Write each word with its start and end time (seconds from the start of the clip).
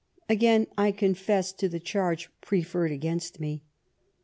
Again 0.27 0.65
I 0.79 0.89
confess 0.91 1.53
to 1.53 1.69
the 1.69 1.79
charge 1.79 2.27
prefen*ed 2.41 2.91
agamst 3.01 3.39
me. 3.39 3.61